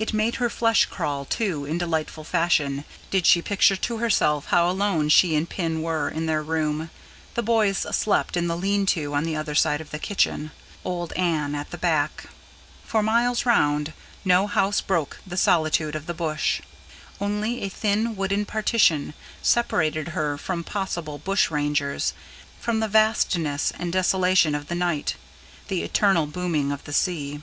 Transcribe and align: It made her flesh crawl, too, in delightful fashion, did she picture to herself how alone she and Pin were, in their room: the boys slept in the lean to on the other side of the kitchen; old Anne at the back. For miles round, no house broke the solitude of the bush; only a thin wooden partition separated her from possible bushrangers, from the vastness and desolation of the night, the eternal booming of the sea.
It 0.00 0.12
made 0.12 0.34
her 0.42 0.50
flesh 0.50 0.86
crawl, 0.86 1.24
too, 1.24 1.64
in 1.64 1.78
delightful 1.78 2.24
fashion, 2.24 2.84
did 3.12 3.24
she 3.24 3.40
picture 3.40 3.76
to 3.76 3.98
herself 3.98 4.46
how 4.46 4.68
alone 4.68 5.10
she 5.10 5.36
and 5.36 5.48
Pin 5.48 5.80
were, 5.80 6.08
in 6.08 6.26
their 6.26 6.42
room: 6.42 6.90
the 7.34 7.42
boys 7.44 7.86
slept 7.92 8.36
in 8.36 8.48
the 8.48 8.56
lean 8.56 8.84
to 8.86 9.14
on 9.14 9.22
the 9.22 9.36
other 9.36 9.54
side 9.54 9.80
of 9.80 9.92
the 9.92 10.00
kitchen; 10.00 10.50
old 10.84 11.12
Anne 11.12 11.54
at 11.54 11.70
the 11.70 11.78
back. 11.78 12.24
For 12.84 13.00
miles 13.00 13.46
round, 13.46 13.92
no 14.24 14.48
house 14.48 14.80
broke 14.80 15.20
the 15.24 15.36
solitude 15.36 15.94
of 15.94 16.06
the 16.06 16.14
bush; 16.14 16.60
only 17.20 17.62
a 17.62 17.68
thin 17.68 18.16
wooden 18.16 18.46
partition 18.46 19.14
separated 19.40 20.08
her 20.08 20.36
from 20.36 20.64
possible 20.64 21.18
bushrangers, 21.18 22.12
from 22.58 22.80
the 22.80 22.88
vastness 22.88 23.72
and 23.78 23.92
desolation 23.92 24.56
of 24.56 24.66
the 24.66 24.74
night, 24.74 25.14
the 25.68 25.84
eternal 25.84 26.26
booming 26.26 26.72
of 26.72 26.82
the 26.82 26.92
sea. 26.92 27.40